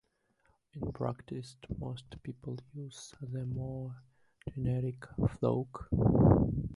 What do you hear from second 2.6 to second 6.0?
use the more generic "flock".